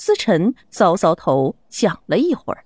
[0.00, 2.64] 思辰搔搔头，想了一会儿。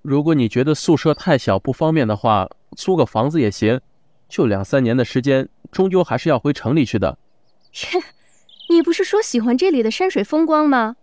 [0.00, 3.78] 如果你觉得宿舍太小不方便的话，租个房子也行。
[4.30, 7.18] 就两三年的时间，终究还是要回城里去的。
[7.70, 7.98] 切，
[8.70, 10.96] 你不是说喜欢这里的山水风光吗？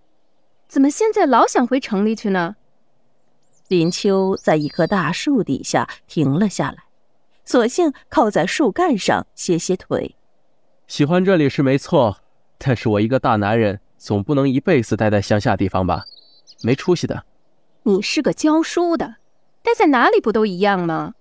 [0.67, 2.55] 怎么现在老想回城里去呢？
[3.67, 6.85] 林秋在一棵大树底下停了下来，
[7.45, 10.15] 索性靠在树干上歇歇腿。
[10.87, 12.17] 喜欢这里是没错，
[12.57, 16.05] 但是我一个大男人，总不能一辈子待在乡下地方吧？
[16.63, 17.23] 没出息的。
[17.83, 19.17] 你是个教书的，
[19.61, 21.13] 待在哪里不都一样吗？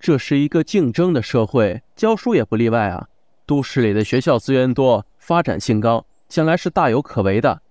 [0.00, 3.06] 这是一个竞争的社会，教书也不例外啊。
[3.46, 7.62] 都市里的学校资源多，发展性高，将来是大有可为的。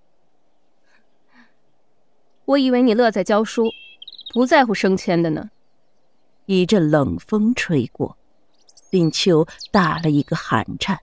[2.46, 3.66] 我以为你乐在教书，
[4.34, 5.50] 不在乎升迁的呢。
[6.46, 8.18] 一阵冷风吹过，
[8.90, 10.98] 林秋打了一个寒颤。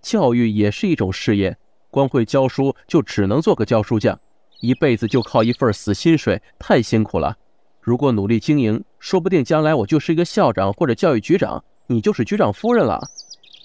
[0.00, 1.58] 教育也是一种事业，
[1.98, 4.20] 光会教书就只能做个教书匠，
[4.60, 7.36] 一辈子就靠一份死薪水，太辛苦了。
[7.80, 13.00] 如果努力经营，说不定将来我就是一个校长或者教育局长，你就是局长夫人了。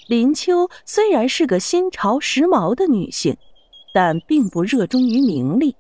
[0.08, 3.38] 林秋虽然是个新潮时髦的女性，
[3.94, 5.76] 但并不热衷于名利。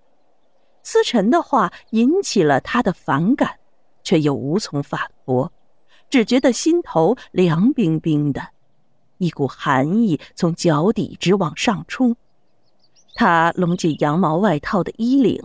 [0.83, 3.49] 思辰的话引起了他的反感，
[4.03, 5.51] 却又无从反驳，
[6.07, 8.49] 只觉得心头凉冰冰的，
[9.17, 12.15] 一股寒意从脚底直往上冲。
[13.15, 15.43] 他拢紧羊毛外套的衣领，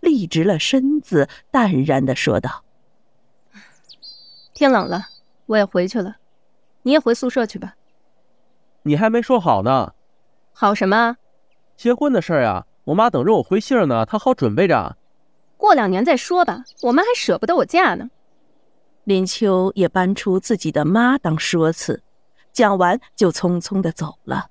[0.00, 2.64] 立直了身子，淡然的说道
[4.54, 5.06] ：“天冷了，
[5.46, 6.16] 我也回去了，
[6.82, 7.74] 你也回宿舍去吧。”
[8.82, 9.92] 你还没说好呢，
[10.52, 11.16] 好什么？
[11.76, 12.66] 结婚的事儿呀。
[12.84, 14.96] 我妈等着我回信呢，她好准备着。
[15.56, 18.08] 过两年再说吧，我妈还舍不得我嫁呢。
[19.04, 22.02] 林秋也搬出自己的妈当说辞，
[22.52, 24.48] 讲完就匆匆的走了，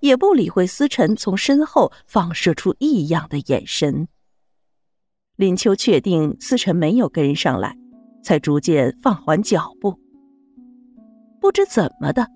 [0.00, 4.08] 也不理会思辰从身后放射出异样的眼神。
[5.36, 7.76] 林秋确定思辰没有跟上来，
[8.22, 9.98] 才逐渐放缓脚步。
[11.40, 12.26] 不知怎么的，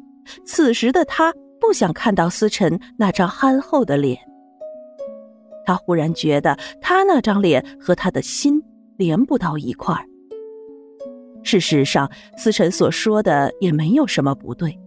[0.45, 4.19] 此时的他不想看到思辰那张憨厚的脸。
[5.65, 8.63] 他忽然觉得，他那张脸和他的心
[8.97, 10.05] 连不到一块儿。
[11.43, 14.79] 事实上，思辰所说的也没有什么不对。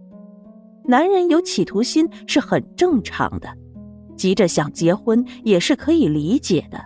[0.86, 3.48] 男人有企图心是很正常的，
[4.16, 6.84] 急着想结婚也是可以理解的。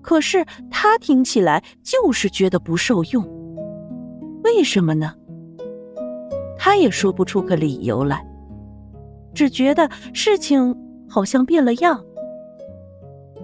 [0.00, 3.24] 可是他听起来就是觉得不受用，
[4.44, 5.14] 为什么呢？
[6.56, 8.24] 他也说不出个理由来，
[9.34, 10.76] 只觉得事情
[11.08, 12.04] 好像变了样。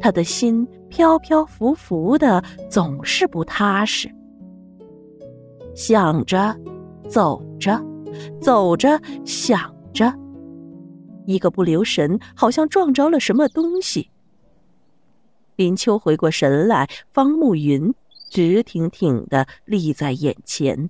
[0.01, 4.09] 他的心飘飘浮浮的，总是不踏实。
[5.75, 6.57] 想着，
[7.09, 7.81] 走着，
[8.41, 10.15] 走着，想着，
[11.27, 14.09] 一个不留神，好像撞着了什么东西。
[15.57, 17.93] 林秋回过神来，方慕云
[18.31, 20.89] 直挺挺的立在眼前。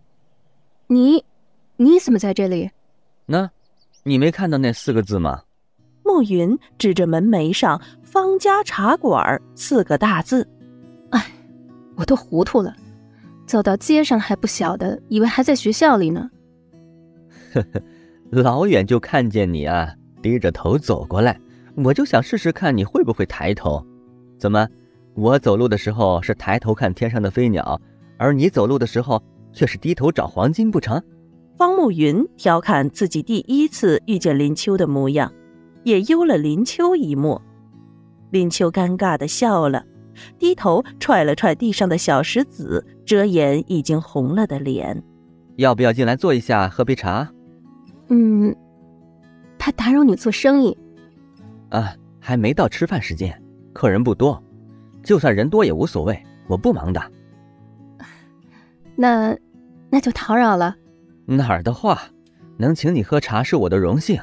[0.89, 1.25] 你，
[1.77, 2.71] 你怎么在这里？
[3.25, 3.51] 那，
[4.03, 5.43] 你没看到那四个字吗？
[6.05, 10.47] 慕云指着门楣上“方家茶馆”四个大字，
[11.11, 11.33] 哎，
[11.97, 12.75] 我都糊涂了，
[13.47, 16.31] 走到街上还不晓得，以为还在学校里呢。
[17.53, 17.83] 呵呵，
[18.31, 21.41] 老远就看见你啊，低着头走过来，
[21.77, 23.85] 我就想试试看你会不会抬头。
[24.39, 24.69] 怎么，
[25.15, 27.81] 我走路的时候是抬头看天上的飞鸟，
[28.19, 29.23] 而你走路的时候
[29.53, 31.03] 却是低头找黄金不成？
[31.57, 35.33] 方慕云调侃自己第一次遇见林秋的模样。
[35.85, 37.41] 也幽了林秋一默，
[38.31, 39.83] 林秋尴尬的笑了，
[40.39, 45.03] 低头踹了踹地上的小石子，遮掩已经红了的脸。
[45.57, 47.31] 要不要进来坐一下，喝杯茶？
[48.09, 48.55] 嗯，
[49.59, 50.77] 怕打扰你做生意。
[51.71, 53.43] 啊，还没到吃饭时间，
[53.73, 54.43] 客人不多，
[55.03, 57.13] 就算人多也无所谓，我不忙的。
[58.97, 59.37] 那，
[59.91, 60.77] 那就打扰了。
[61.27, 62.01] 哪儿的话，
[62.57, 64.19] 能请你喝茶是我的荣幸。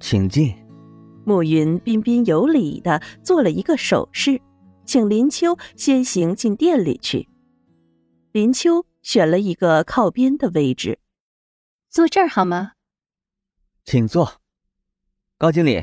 [0.00, 0.54] 请进。
[1.24, 4.40] 暮云彬彬有礼的做了一个手势，
[4.86, 7.28] 请林秋先行进店里去。
[8.32, 10.98] 林秋选了一个靠边的位置，
[11.90, 12.72] 坐这儿好吗？
[13.88, 14.42] 请坐。
[15.38, 15.82] 高经理，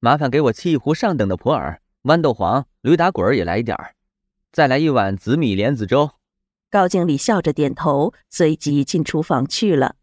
[0.00, 3.94] 麻烦给我沏一壶上等的普洱，豌豆黄、驴打滚也来一点儿，
[4.50, 6.12] 再来一碗紫米莲子粥。
[6.70, 9.96] 高经理笑着点头，随即进厨房去了。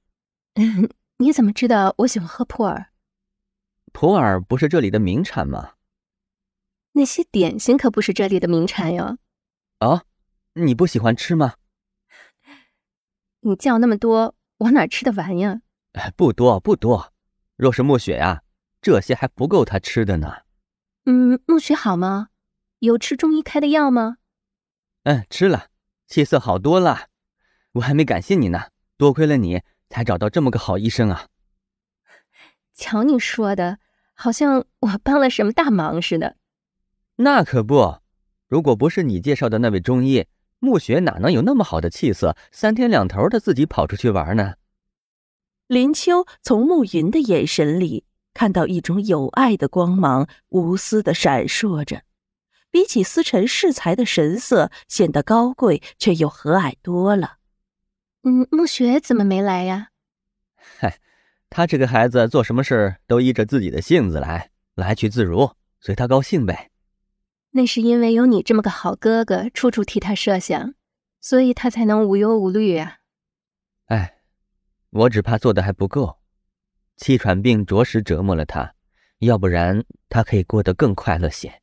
[1.18, 2.90] 你怎么知道我喜欢喝普洱？
[3.94, 5.72] 普洱不是这里的名产吗？
[6.92, 9.18] 那些点心可不是这里的名产哟。
[9.80, 10.04] 哦，
[10.54, 11.56] 你不喜欢吃吗？
[13.40, 15.64] 你叫那么多，我哪吃得完呀？
[16.16, 17.12] 不多不多，
[17.60, 18.42] 若是暮雪呀，
[18.82, 20.44] 这些还不够他吃的呢。
[21.04, 22.30] 嗯，暮雪好吗？
[22.80, 24.16] 有吃中医开的药吗？
[25.04, 25.68] 嗯，吃了，
[26.08, 27.08] 气色好多了。
[27.74, 31.28] 我还没感谢你呢，多亏了你才找到这么个好医生啊。
[32.74, 33.80] 瞧你说的，
[34.14, 36.38] 好像我帮了什么大忙似的。
[37.18, 38.00] 那可不，
[38.48, 40.26] 如果不是你介绍的那位中医，
[40.60, 44.54] 暮雪哪能有那么好的气色，三天两头的自己跑出去玩呢？
[45.70, 52.02] 林秋从暮云的眼神里看到一种有爱的光芒，无私的闪烁着。
[52.72, 57.38] 比起思辰恃才的神色，显得高贵却又和蔼多了。
[58.24, 59.90] 嗯，暮雪怎么没来呀？
[60.80, 60.98] 嗨，
[61.52, 66.72] 他这个孩子做什么事都依着自己的性子来，来去自如，随他高兴呗。
[67.52, 70.74] 那是因为有你这么个好哥哥，处处替他设想，
[71.22, 72.98] 所以他才能无忧无虑啊。
[73.86, 74.19] 哎，
[74.92, 76.20] 我只怕做的还不够，
[76.98, 78.74] 气喘病着实折磨了他，
[79.20, 81.62] 要不然他可以过得更快乐些。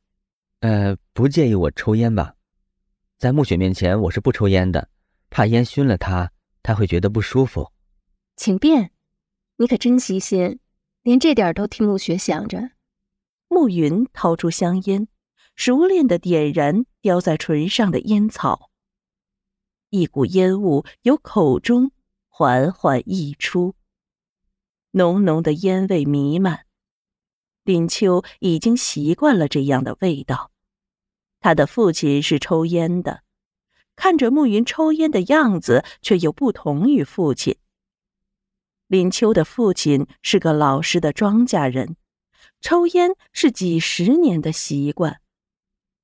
[0.61, 2.35] 呃，不介意我抽烟吧？
[3.17, 4.89] 在暮雪面前，我是不抽烟的，
[5.29, 6.31] 怕烟熏了他，
[6.63, 7.71] 他会觉得不舒服。
[8.35, 8.91] 请便，
[9.57, 10.59] 你可真细心，
[11.03, 12.71] 连这点都替暮雪想着。
[13.49, 15.07] 暮云掏出香烟，
[15.55, 18.69] 熟练的点燃叼在唇上的烟草，
[19.89, 21.91] 一股烟雾由口中
[22.39, 23.73] 缓缓溢出，
[24.91, 26.67] 浓浓的烟味弥漫。
[27.63, 30.51] 林秋已经习惯了这样的味道。
[31.39, 33.23] 他的父亲是抽烟的，
[33.95, 37.57] 看着暮云抽烟的样子，却又不同于父亲。
[38.85, 41.95] 林秋的父亲是个老实的庄稼人，
[42.61, 45.19] 抽烟是几十年的习惯，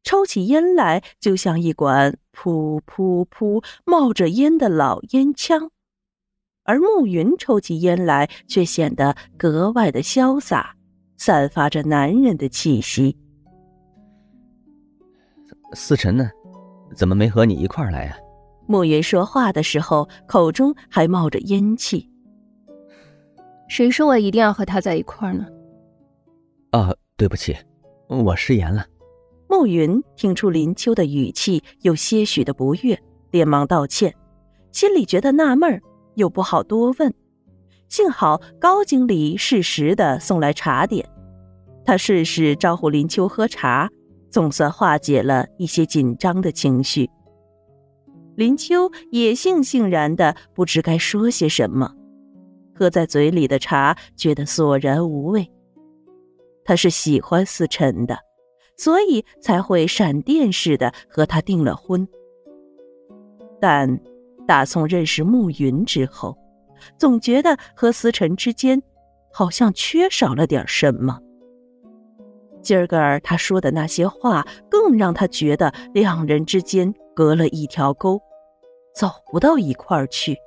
[0.04, 5.70] 抽起烟来就像一管噗噗噗冒着烟的老烟枪，
[6.64, 10.76] 而暮云抽起烟来却显得格外的潇洒。
[11.16, 13.16] 散发着男人的气息。
[15.74, 16.30] 思辰呢？
[16.96, 18.18] 怎么没和你一块儿来啊？
[18.68, 22.10] 暮云说话的时候，口中还冒着烟气。
[23.70, 25.48] 谁说我一定要和他在一块儿呢？
[26.72, 27.56] 啊，对不起，
[28.10, 28.86] 我失言了。
[29.48, 33.00] 暮云听出林秋的语气有些许的不悦，
[33.32, 34.14] 连忙道歉，
[34.74, 35.82] 心里觉得纳闷儿，
[36.16, 37.14] 又不好多问。
[37.90, 41.08] 幸好高经理适时的送来茶点，
[41.86, 43.90] 他顺势招呼林秋喝茶，
[44.32, 47.10] 总算化解了一些紧张的情绪。
[48.36, 51.94] 林秋也悻悻然的不知该说些什么，
[52.74, 55.48] 喝在嘴里的茶觉得索然无味。
[56.66, 58.18] 他是喜欢思辰的，
[58.76, 62.08] 所以才会闪电似的和他订了婚。
[63.62, 64.00] 但
[64.48, 66.38] 打从认识暮云之后，
[66.98, 68.82] 总觉得和思辰之间，
[69.32, 71.20] 好像缺少了点什么。
[72.62, 78.22] 今儿个他说的那些话，更让他觉得两人之间隔了一条沟，
[78.96, 80.38] 走不到一块儿去。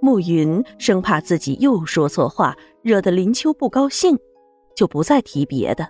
[0.00, 4.16] 暮云生怕自己又说错话，惹得林秋不高兴，
[4.74, 5.88] 就不再提别的，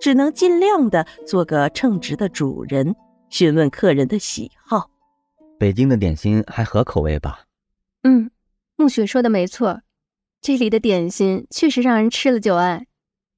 [0.00, 2.96] 只能尽量的做个称职的主人，
[3.28, 4.90] 询问客人的喜好。
[5.60, 7.44] 北京的点心还合口味吧？
[8.02, 8.30] 嗯。
[8.76, 9.82] 暮雪说的没错，
[10.40, 12.86] 这里的点心确实让人吃了就爱。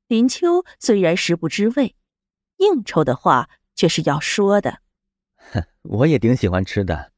[0.06, 1.96] 林秋虽然食不知味，
[2.58, 4.78] 应酬的话却是要说的。
[5.34, 7.10] 哼，我也挺喜欢吃的，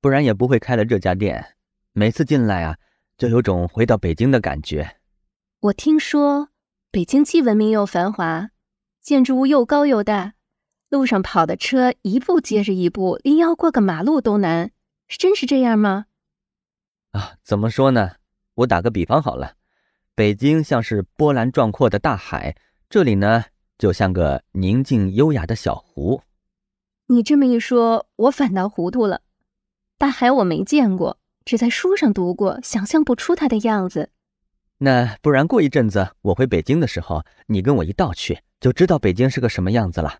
[0.00, 1.56] 不然也不会开了这家店。
[1.92, 2.78] 每次进来啊，
[3.18, 4.98] 就有种回到北京的感觉。
[5.58, 6.50] 我听说
[6.92, 8.50] 北京既文明又繁华，
[9.00, 10.34] 建筑物又高又大，
[10.92, 14.72] 路上跑的车一步接着一步，连要过个马路都难。
[15.08, 16.04] 真是这样吗？
[17.12, 18.16] 啊，怎么说呢？
[18.56, 19.54] 我打个比方好了，
[20.14, 22.54] 北京像是波澜壮阔的大海，
[22.90, 23.44] 这里呢
[23.78, 26.20] 就像个宁静优雅的小湖。
[27.06, 29.22] 你这么一说，我反倒糊涂了。
[29.96, 34.10] 大海我没见过，只在书上读过，想象不出它的样子。
[34.76, 40.18] 那不然过一阵子我回北京的时候，你跟我一道去，就知道北京是个什么样子了。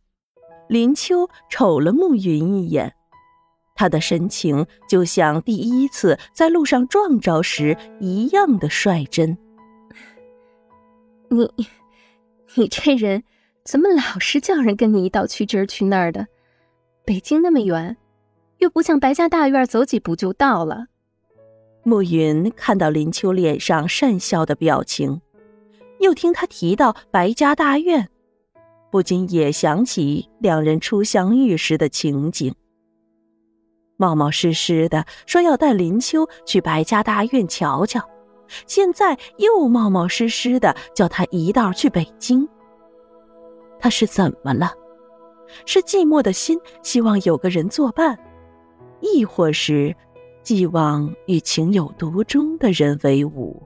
[0.72, 2.94] 林秋瞅了暮云一眼。
[3.74, 9.36] 他的神情就像第一次在路上撞着时一样的率真。
[11.28, 11.66] 你，
[12.54, 13.22] 你这人
[13.64, 16.26] 怎么老是叫人跟你一道去这儿去那儿的？
[17.04, 17.94] 北京那么远，
[18.56, 20.86] 又不像白家大院走几步就到了。
[21.82, 25.20] 暮云看到林秋脸上讪笑的表情，
[26.00, 28.08] 又听他提到白家大院，
[28.92, 32.54] 不禁也想起两人初相遇时的情景。
[33.96, 38.06] 冒冒失失的说要带林秋去白家大院瞧瞧，
[38.66, 42.46] 现在又冒冒失失的叫他一道去北京。
[43.80, 44.70] 他是怎么了？
[45.64, 48.18] 是寂寞的心希望有个人作伴，
[49.00, 49.96] 亦或是
[50.42, 53.62] 寄望与情有独钟的人为伍。